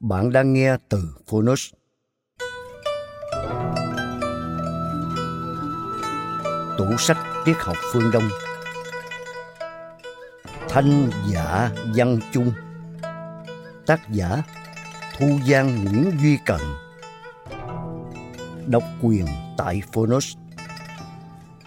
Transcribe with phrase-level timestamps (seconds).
[0.00, 1.72] Bạn đang nghe từ Phonos.
[6.78, 8.28] Tủ sách triết học phương Đông.
[10.68, 12.52] Thanh giả văn chung.
[13.86, 14.42] Tác giả
[15.18, 16.60] Thu Giang Nguyễn Duy Cận
[18.66, 19.26] Độc quyền
[19.56, 20.36] tại Phonos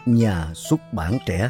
[0.06, 1.50] Nhà xuất bản trẻ.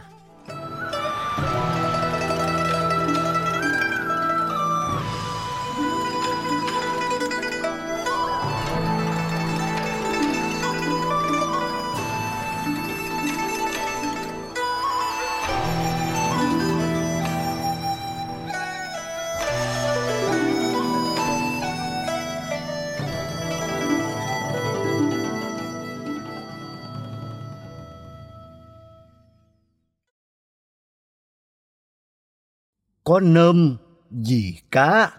[33.03, 33.77] Có nơm
[34.11, 35.11] gì cá.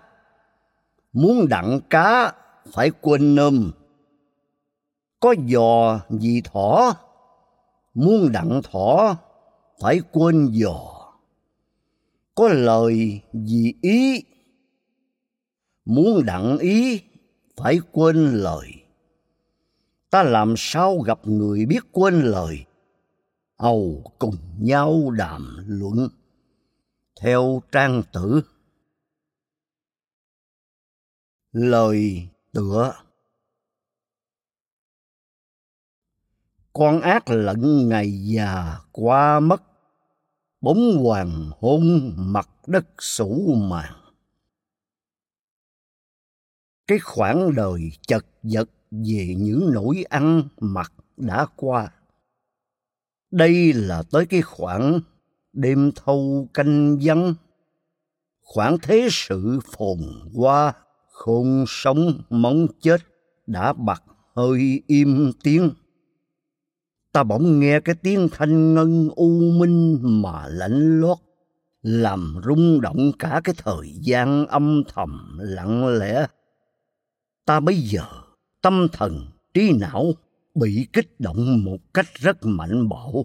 [1.13, 2.33] Muốn đặng cá,
[2.73, 3.73] phải quên nơm.
[5.21, 6.97] Có giò gì thỏ.
[7.95, 9.17] Muốn đặng thỏ,
[9.81, 11.05] phải quên giò.
[12.35, 14.25] Có lời gì ý.
[15.85, 17.01] Muốn đặng ý,
[17.57, 18.69] phải quên lời.
[20.11, 22.65] Ta làm sao gặp người biết quên lời?
[23.59, 26.09] Hầu cùng nhau đàm luận
[27.25, 28.43] theo trang tử.
[31.53, 32.95] Lời tựa.
[36.73, 39.63] Con ác lận ngày già qua mất,
[40.61, 43.93] bóng hoàng hôn mặt đất sủ màn
[46.87, 51.93] cái khoảng đời chật vật về những nỗi ăn mặc đã qua.
[53.31, 55.01] Đây là tới cái khoảng
[55.55, 57.35] đêm thâu canh vắng.
[58.43, 59.99] Khoảng thế sự phồn
[60.35, 60.73] hoa,
[61.11, 63.01] khôn sống móng chết
[63.47, 64.03] đã bặt
[64.37, 65.71] hơi im tiếng.
[67.13, 71.19] Ta bỗng nghe cái tiếng thanh ngân u minh mà lạnh lót,
[71.83, 76.27] làm rung động cả cái thời gian âm thầm lặng lẽ.
[77.45, 78.05] Ta bây giờ,
[78.63, 80.13] tâm thần, trí não
[80.55, 83.25] bị kích động một cách rất mạnh bạo.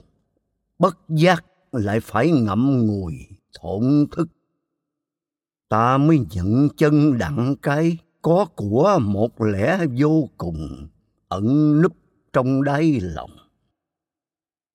[0.80, 3.14] Bất giác lại phải ngậm ngùi
[3.60, 4.28] thổn thức.
[5.70, 10.88] Ta mới nhận chân đặng cái có của một lẽ vô cùng
[11.28, 11.94] ẩn núp
[12.34, 13.32] trong đáy lòng.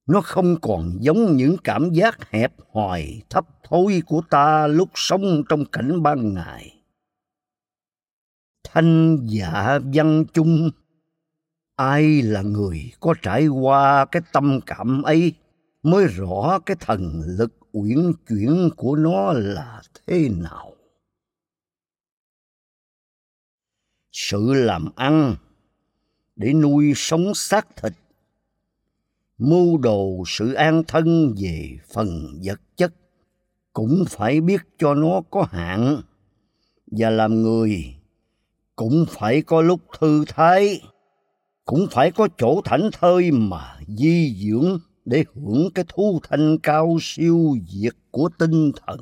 [0.07, 5.43] Nó không còn giống những cảm giác hẹp hòi thấp thối của ta lúc sống
[5.49, 6.81] trong cảnh ban ngày.
[8.65, 10.71] Thanh dạ văn chung,
[11.77, 15.33] ai là người có trải qua cái tâm cảm ấy?
[15.85, 20.73] Mới rõ cái thần lực uyển chuyển của nó là thế nào.
[24.13, 25.37] Sự làm ăn
[26.37, 27.93] để nuôi sống xác thịt,
[29.39, 32.93] mưu đồ sự an thân về phần vật chất
[33.73, 36.01] cũng phải biết cho nó có hạn
[36.87, 37.95] và làm người
[38.77, 40.81] cũng phải có lúc thư thái,
[41.65, 46.97] cũng phải có chỗ thảnh thơi mà di dưỡng để hưởng cái thu thanh cao
[47.01, 49.01] siêu diệt của tinh thần.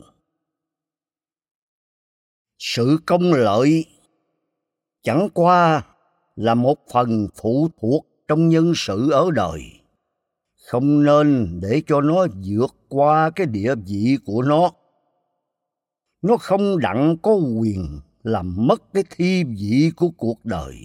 [2.59, 3.85] Sự công lợi
[5.03, 5.87] chẳng qua
[6.37, 9.63] là một phần phụ thuộc trong nhân sự ở đời,
[10.67, 14.73] không nên để cho nó vượt qua cái địa vị của nó.
[16.23, 20.77] Nó không đặng có quyền làm mất cái thi vị của cuộc đời,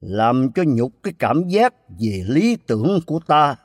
[0.00, 3.56] làm cho nhục cái cảm giác về lý tưởng của ta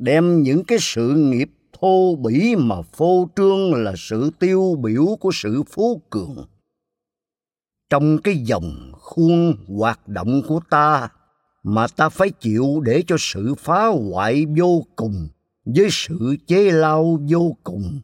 [0.00, 5.30] đem những cái sự nghiệp thô bỉ mà phô trương là sự tiêu biểu của
[5.34, 6.46] sự phú cường.
[7.90, 11.08] Trong cái dòng khuôn hoạt động của ta
[11.62, 15.28] mà ta phải chịu để cho sự phá hoại vô cùng
[15.64, 18.00] với sự chế lao vô cùng,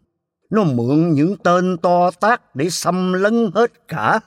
[0.50, 4.20] nó mượn những tên to tác để xâm lấn hết cả,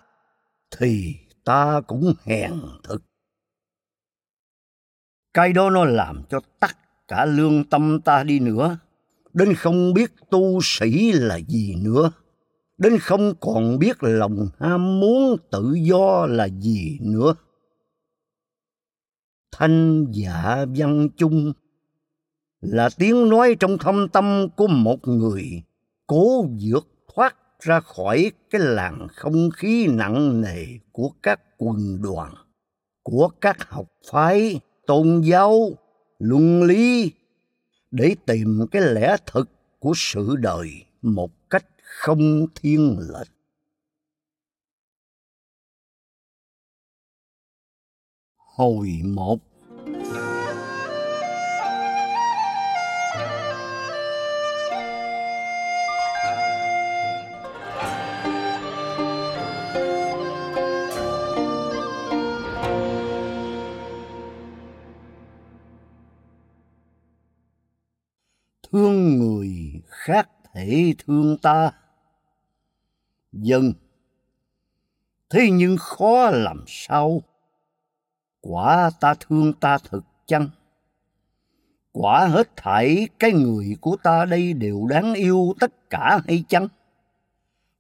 [0.77, 3.01] thì ta cũng hèn thực.
[5.33, 6.77] Cái đó nó làm cho tắc
[7.09, 8.77] cả lương tâm ta đi nữa,
[9.33, 12.11] đến không biết tu sĩ là gì nữa.
[12.77, 17.35] Đến không còn biết lòng ham muốn tự do là gì nữa.
[19.51, 21.53] Thanh giả văn chung
[22.61, 25.63] là tiếng nói trong thâm tâm của một người,
[26.07, 32.33] cố vượt thoát ra khỏi cái làng không khí nặng nề của các quần đoàn,
[33.03, 35.71] của các học phái, tôn giáo
[36.19, 37.11] luân lý
[37.91, 39.49] để tìm cái lẽ thực
[39.79, 40.69] của sự đời
[41.01, 43.27] một cách không thiên lệch.
[48.35, 49.39] Hồi một.
[68.71, 71.71] Thương người khác thể thương ta.
[73.31, 73.73] Dân,
[75.29, 77.21] thế nhưng khó làm sao?
[78.41, 80.49] Quả ta thương ta thực chăng?
[81.91, 86.67] Quả hết thảy cái người của ta đây đều đáng yêu tất cả hay chăng?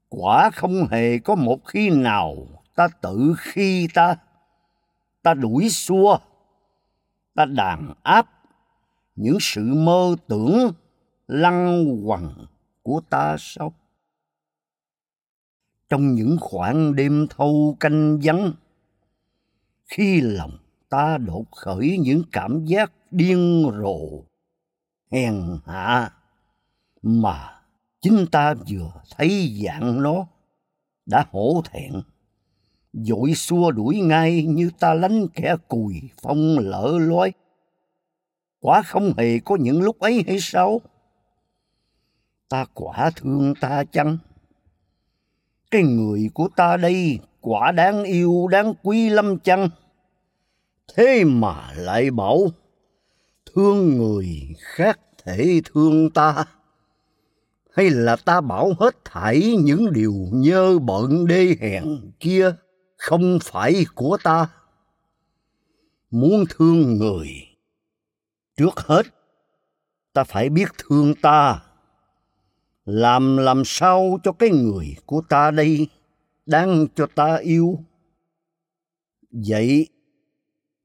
[0.09, 2.35] Quả không hề có một khi nào
[2.75, 4.15] ta tự khi ta.
[5.21, 6.17] Ta đuổi xua,
[7.35, 8.38] ta đàn áp
[9.19, 10.71] những sự mơ tưởng
[11.27, 12.45] lăng quăng
[12.81, 13.73] của ta sao?
[15.89, 18.53] Trong những khoảng đêm thâu canh vắng,
[19.85, 20.57] khi lòng
[20.89, 24.23] ta đột khởi những cảm giác điên rồ,
[25.11, 26.13] hèn hạ
[27.01, 27.61] mà
[28.01, 30.27] chính ta vừa thấy dạng nó
[31.05, 32.01] đã hổ thẹn.
[32.93, 37.31] Dội xua đuổi ngay như ta lánh kẻ cùi phong lỡ lối
[38.59, 40.81] quả không hề có những lúc ấy hay sao?
[42.49, 44.17] Ta quả thương ta chăng?
[45.71, 49.69] Cái người của ta đây quả đáng yêu, đáng quý lắm chăng?
[50.95, 52.39] Thế mà lại bảo,
[53.45, 56.45] thương người khác thể thương ta.
[57.71, 62.55] Hay là ta bảo hết thảy những điều nhơ bận đê hèn kia
[62.97, 64.47] không phải của ta?
[66.11, 67.48] Muốn thương người
[68.59, 69.05] trước hết.
[70.13, 71.63] Ta phải biết thương ta.
[72.85, 75.87] Làm làm sao cho cái người của ta đây
[76.45, 77.79] đang cho ta yêu?
[79.31, 79.87] Vậy,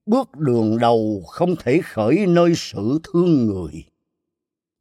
[0.07, 3.85] bước đường đầu không thể khởi nơi sự thương người,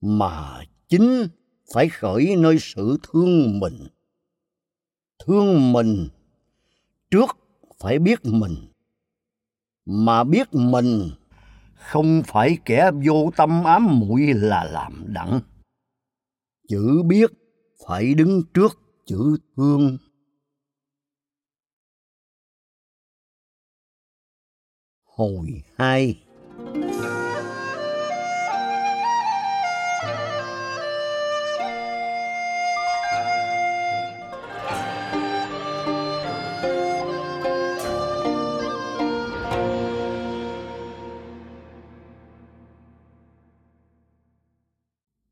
[0.01, 1.27] mà chính
[1.73, 3.87] phải khởi nơi sự thương mình.
[5.25, 6.07] Thương mình
[7.11, 7.37] trước
[7.79, 8.55] phải biết mình,
[9.85, 11.09] mà biết mình
[11.83, 15.39] không phải kẻ vô tâm ám muội là làm đặng.
[16.67, 17.31] Chữ biết
[17.87, 19.97] phải đứng trước chữ thương.
[25.03, 26.23] Hồi hai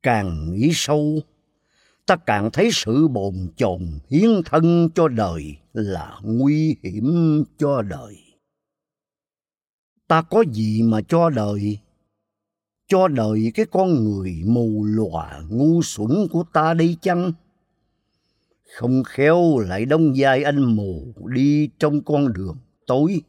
[0.04, 1.22] càng nghĩ sâu,
[2.06, 8.18] ta càng thấy sự bồn chồn hiến thân cho đời là nguy hiểm cho đời.
[10.08, 11.78] Ta có gì mà cho đời?
[12.88, 17.32] Cho đời cái con người mù lòa ngu xuẩn của ta đi chăng?
[18.76, 23.22] Không khéo lại đông vai anh mù đi trong con đường tối.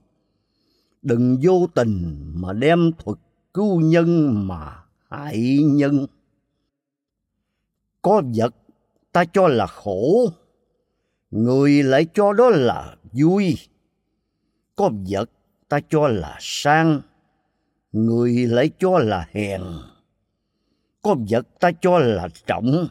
[1.02, 3.19] Đừng vô tình mà đem thuật
[3.55, 6.07] cứu nhân mà hại nhân
[8.02, 8.54] có vật
[9.12, 10.30] ta cho là khổ.
[11.30, 13.59] Người lại cho đó là vui.
[14.76, 15.30] Có vật
[15.68, 17.00] ta cho là sang.
[17.92, 19.62] Người lại cho là hèn.
[21.02, 22.88] Có vật ta cho là trọng.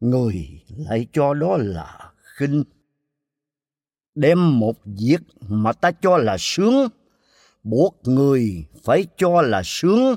[0.00, 2.64] Người lại cho đó là khinh.
[4.14, 6.88] Đem một việc mà ta cho là sướng,
[7.62, 10.16] buộc người phải cho là sướng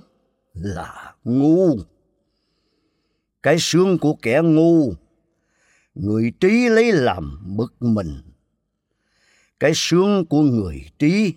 [0.54, 1.78] là ngu
[3.44, 4.94] cái xương của kẻ ngu.
[5.96, 8.22] Người trí lấy làm bực mình.
[9.60, 11.34] Cái xương của người trí,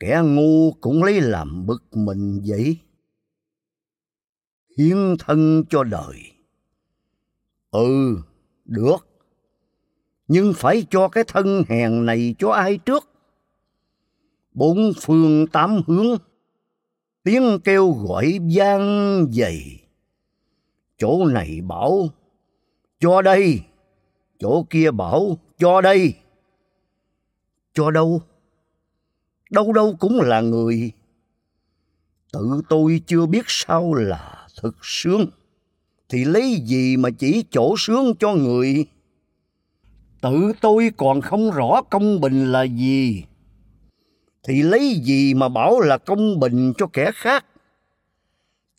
[0.00, 2.78] kẻ ngu cũng lấy làm bực mình vậy.
[4.78, 6.32] Hiến thân cho đời.
[7.70, 8.18] Ừ
[8.64, 9.06] được.
[10.28, 13.10] Nhưng phải cho cái thân hèn này cho ai trước?
[14.52, 16.06] Bốn phương tám hướng.
[17.22, 19.87] Tiếng kêu gọi vang dày
[20.98, 22.08] chỗ này bảo,
[23.00, 23.60] cho đây.
[24.38, 26.14] Chỗ kia bảo, cho đây.
[27.74, 28.22] Cho đâu?
[29.50, 30.92] Đâu đâu cũng là người.
[32.32, 35.26] Tự tôi chưa biết sao là thực sướng.
[36.08, 38.86] Thì lấy gì mà chỉ chỗ sướng cho người?
[40.20, 43.24] Tự tôi còn không rõ công bình là gì.
[44.42, 47.44] Thì lấy gì mà bảo là công bình cho kẻ khác?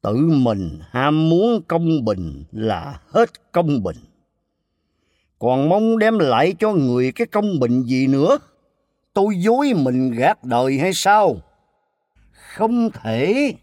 [0.02, 3.98] Tự mình ham muốn công bình là hết công bình.
[5.40, 8.38] Còn mong đem lại cho người cái công bình gì nữa?
[9.14, 11.38] Tôi dối mình gạt đời hay sao?
[12.32, 13.54] Không thể.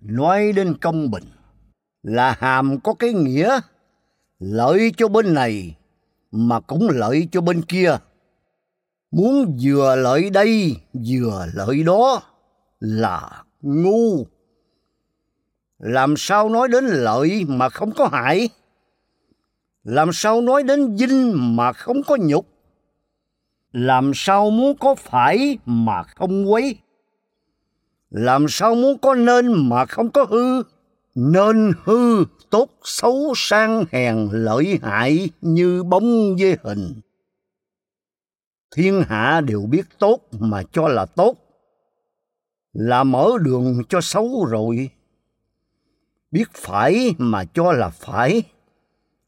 [0.00, 1.24] Nói đến công bình
[2.02, 3.60] là hàm có cái nghĩa
[4.38, 5.76] lợi cho bên này
[6.30, 7.98] mà cũng lợi cho bên kia.
[9.10, 12.22] Muốn vừa lợi đây vừa lợi đó
[12.80, 14.26] là ngu
[15.80, 18.48] làm sao nói đến lợi mà không có hại?
[19.84, 22.46] Làm sao nói đến dinh mà không có nhục?
[23.72, 26.76] Làm sao muốn có phải mà không quấy?
[28.10, 30.62] Làm sao muốn có nên mà không có hư?
[31.14, 37.00] Nên hư tốt xấu sang hèn lợi hại như bóng với hình.
[38.76, 41.36] Thiên hạ đều biết tốt mà cho là tốt.
[42.72, 44.90] Là mở đường cho xấu rồi
[46.30, 48.42] biết phải mà cho là phải,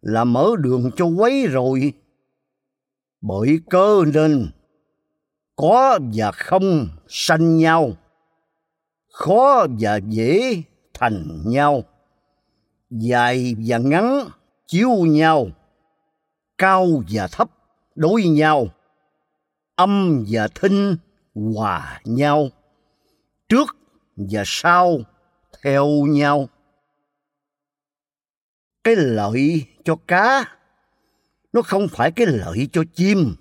[0.00, 1.92] là mở đường cho quấy rồi.
[3.20, 4.50] Bởi cơ nên
[5.56, 7.92] có và không sanh nhau,
[9.12, 10.62] khó và dễ
[10.94, 11.82] thành nhau.
[12.90, 14.24] Dài và ngắn
[14.66, 15.46] chiếu nhau,
[16.58, 17.50] cao và thấp
[17.94, 18.66] đối nhau.
[19.76, 20.96] Âm và thinh
[21.34, 22.48] hòa nhau,
[23.48, 23.76] trước
[24.16, 24.98] và sau
[25.62, 26.48] theo nhau
[28.84, 30.44] cái lợi cho cá.
[31.52, 33.34] Nó không phải cái lợi cho chim.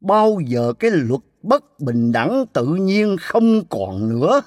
[0.00, 4.42] Bao giờ cái luật bất bình đẳng tự nhiên không còn nữa,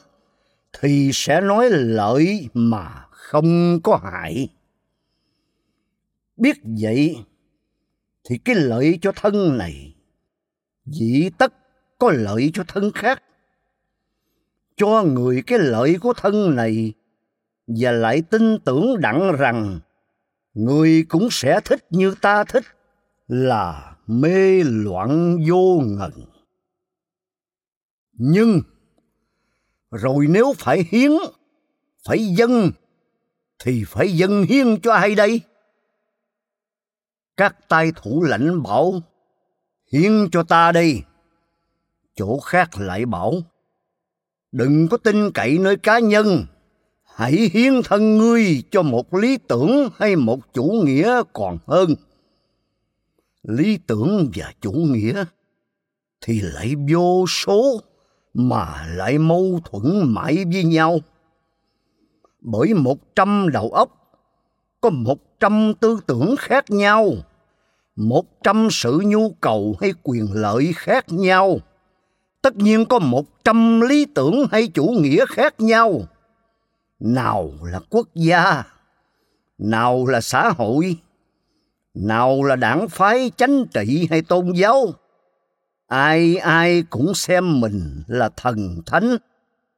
[0.80, 4.50] thì sẽ nói lợi mà không có hại.
[6.38, 7.16] Biết vậy,
[8.24, 9.96] thì cái lợi cho thân này,
[10.86, 11.54] dĩ tất
[12.00, 13.24] có lợi cho thân khác.
[14.76, 16.94] Cho người cái lợi của thân này
[17.68, 19.80] và lại tin tưởng đặng rằng,
[20.54, 22.64] người cũng sẽ thích như ta thích,
[23.28, 26.12] là mê loạn vô ngần.
[28.14, 28.62] Nhưng,
[29.92, 31.12] rồi nếu phải hiến,
[32.06, 32.72] phải dâng,
[33.60, 35.42] thì phải dâng hiến cho ai đây?
[37.38, 39.02] Các tay thủ lãnh bảo,
[39.92, 41.02] hiến cho ta đây.
[42.16, 43.34] Chỗ khác lại bảo,
[44.52, 46.46] đừng có tin cậy nơi cá nhân
[47.18, 51.96] hãy hiến thân ngươi cho một lý tưởng hay một chủ nghĩa còn hơn.
[53.44, 55.24] Lý tưởng và chủ nghĩa
[56.22, 57.82] thì lại vô số
[58.34, 61.00] mà lại mâu thuẫn mãi với nhau.
[62.42, 64.18] Bởi một trăm đầu óc,
[64.82, 67.12] có một trăm tư tưởng khác nhau,
[67.96, 71.58] một trăm sự nhu cầu hay quyền lợi khác nhau.
[72.42, 76.02] Tất nhiên có một trăm lý tưởng hay chủ nghĩa khác nhau
[77.00, 78.64] nào là quốc gia,
[79.58, 80.98] nào là xã hội,
[81.94, 84.94] nào là đảng phái chánh trị hay tôn giáo,
[85.88, 89.18] ai ai cũng xem mình là thần thánh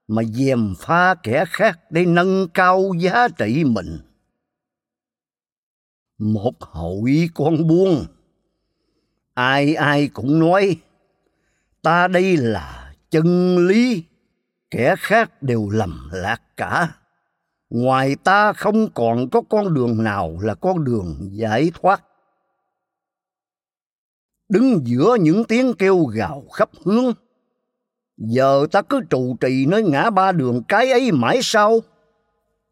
[0.08, 4.00] mà dèm pha kẻ khác để nâng cao giá trị mình.
[6.18, 8.06] Một hội con buôn,
[9.34, 10.78] ai ai cũng nói,
[11.82, 14.04] ta đây là chân lý,
[14.72, 16.96] kẻ khác đều lầm lạc cả
[17.70, 22.04] ngoài ta không còn có con đường nào là con đường giải thoát.
[24.50, 27.14] Đứng giữa những tiếng kêu gào khắp hướng,
[28.18, 31.80] giờ ta cứ trụ trì nơi ngã ba đường cái ấy mãi sau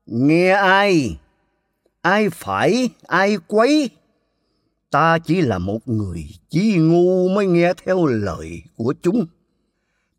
[0.05, 1.19] nghe ai?
[2.01, 2.89] Ai phải?
[3.07, 3.89] Ai quấy?
[4.91, 9.25] Ta chỉ là một người chí ngu mới nghe theo lời của chúng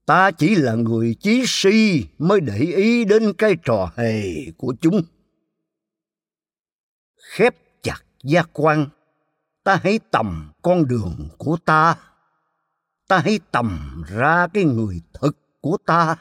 [0.08, 4.22] ta chỉ là người chí si mới để ý đến cái trò hề
[4.56, 5.02] của chúng.
[7.16, 8.86] Khép chặt giác quan,
[9.64, 11.96] ta hãy tầm con đường của ta.
[13.08, 16.16] Ta hãy tầm ra cái người thực của ta,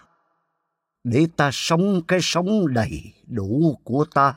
[1.03, 4.33] để ta sống cái sống đầy đủ của ta.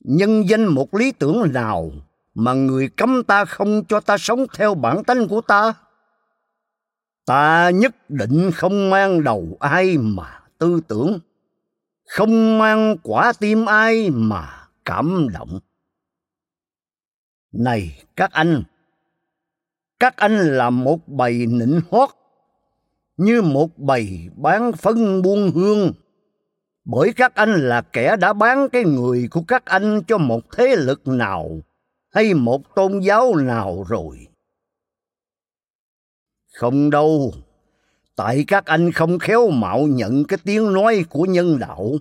[0.00, 1.92] Nhân danh một lý tưởng nào
[2.34, 5.74] mà người cấm ta không cho ta sống theo bản tánh của ta?
[7.26, 11.18] Ta nhất định không mang đầu ai mà tư tưởng,
[12.08, 15.60] không mang quả tim ai mà cảm động.
[17.52, 18.62] Này các anh
[20.00, 22.08] các anh là một bầy nịnh hót,
[23.16, 25.92] như một bầy bán phân buôn hương.
[26.84, 30.76] Bởi các anh là kẻ đã bán cái người của các anh cho một thế
[30.76, 31.50] lực nào
[32.14, 34.28] hay một tôn giáo nào rồi
[36.54, 37.34] không đâu.
[38.16, 41.92] Tại các anh không khéo mạo nhận cái tiếng nói của nhân đạo,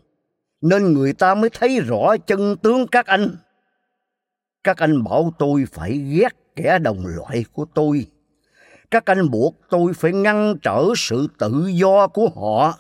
[0.62, 3.36] nên người ta mới thấy rõ chân tướng các anh.
[4.63, 8.05] Các anh bảo tôi phải ghét kẻ đồng loại của tôi.
[8.91, 12.79] Các anh buộc tôi phải ngăn trở sự tự do của họ.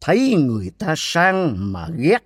[0.00, 2.22] Thấy người ta sang mà ghét,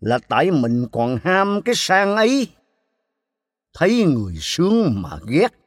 [0.00, 2.48] là tại mình còn ham cái sang ấy.
[3.74, 5.61] Thấy người sướng mà ghét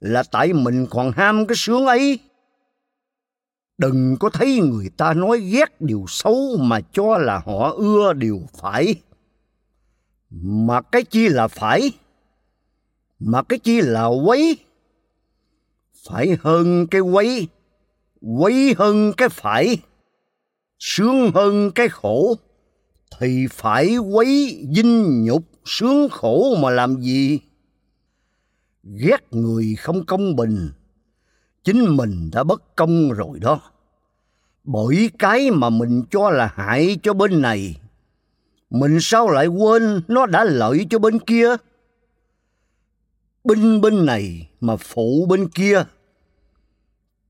[0.00, 2.18] là tại mình còn ham cái sướng ấy.
[3.78, 8.40] Đừng có thấy người ta nói ghét điều xấu mà cho là họ ưa điều
[8.60, 8.94] phải.
[10.30, 11.92] Mà cái chi là phải?
[13.18, 14.58] Mà cái chi là quấy?
[16.04, 17.48] Phải hơn cái quấy
[18.20, 19.78] quấy hơn cái phải.
[20.78, 22.34] Sướng hơn cái khổ,
[23.18, 27.40] thì phải quấy dinh nhục sướng khổ mà làm gì?
[28.96, 30.70] Ghét người không công bình.
[31.64, 33.60] Chính mình đã bất công rồi đó.
[34.64, 37.80] Bởi cái mà mình cho là hại cho bên này,
[38.70, 41.56] mình sao lại quên nó đã lợi cho bên kia?
[43.44, 45.84] Binh bên này mà phụ bên kia,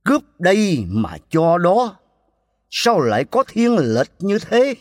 [0.05, 1.97] cướp đây mà cho đó,
[2.71, 4.75] sao lại có thiên lệch như thế?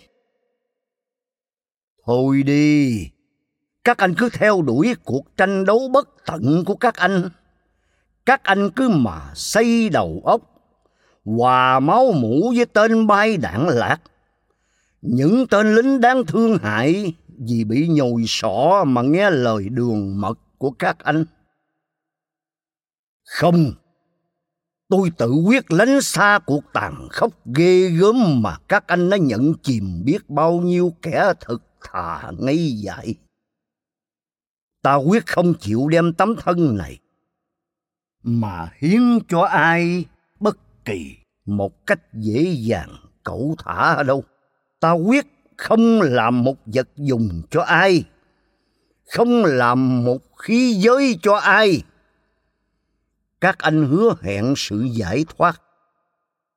[2.06, 3.10] Thôi đi
[3.88, 7.30] các anh cứ theo đuổi cuộc tranh đấu bất tận của các anh.
[8.26, 10.42] Các anh cứ mà xây đầu óc,
[11.26, 13.98] hòa máu mũ với tên bay đạn lạc.
[15.02, 17.14] Những tên lính đáng thương hại
[17.48, 21.26] vì bị nhồi sọ mà nghe lời đường mật của các anh.
[23.24, 23.74] Không,
[24.90, 29.54] tôi tự quyết lánh xa cuộc tàn khốc ghê gớm mà các anh đã nhận
[29.64, 33.16] chìm biết bao nhiêu kẻ thực thà ngây dại
[34.82, 37.00] ta quyết không chịu đem tấm thân này
[38.24, 40.06] mà hiến cho ai
[40.40, 44.24] bất kỳ một cách dễ dàng, cẩu thả đâu.
[44.80, 45.26] Ta quyết
[45.58, 48.04] không làm một vật dùng cho ai,
[49.12, 51.84] không làm một khí giới cho ai.
[53.42, 55.62] Các anh hứa hẹn sự giải thoát.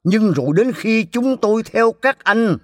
[0.04, 2.56] Nhưng rồi đến khi chúng tôi theo các anh,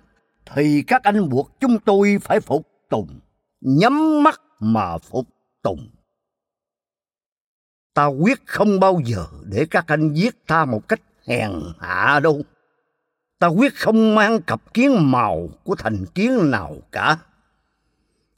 [0.55, 3.21] thì các anh buộc chúng tôi phải phục tùng,
[3.61, 5.29] nhắm mắt mà phục
[5.67, 5.89] tùng.
[7.95, 12.43] Ta quyết không bao giờ để các anh giết ta một cách hèn hạ đâu.
[13.39, 17.17] Ta quyết không mang cặp kiến màu của thành kiến nào cả.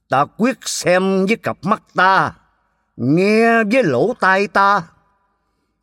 [0.08, 2.34] Ta quyết xem với cặp mắt ta,
[2.96, 4.82] nghe với lỗ tai ta,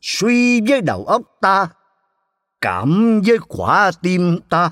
[0.02, 1.68] suy với đầu óc ta,
[2.62, 4.72] cảm với quả tim ta.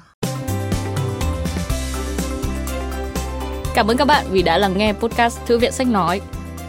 [3.76, 6.22] Cảm ơn các bạn vì đã lắng nghe podcast Thư viện Sách Nói.